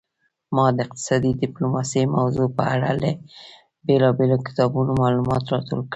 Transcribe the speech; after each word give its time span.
ما 0.55 0.65
د 0.75 0.77
اقتصادي 0.85 1.31
ډیپلوماسي 1.41 2.03
موضوع 2.17 2.47
په 2.57 2.63
اړه 2.75 2.89
له 3.01 3.11
بیلابیلو 3.87 4.37
کتابونو 4.47 4.91
معلومات 5.01 5.43
راټول 5.53 5.81
کړل 5.85 5.89